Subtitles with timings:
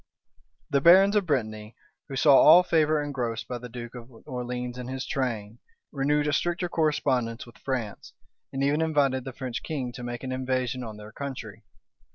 [0.71, 1.75] The barons of Brittany,
[2.09, 5.59] who saw all favor engrossed by the duke of Orleans and his train,
[5.91, 8.13] renewed a stricter correspondence with France,
[8.51, 11.65] and even invited the French king to make an invasion on their country.